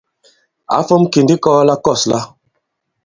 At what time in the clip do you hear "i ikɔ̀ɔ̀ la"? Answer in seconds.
1.35-1.75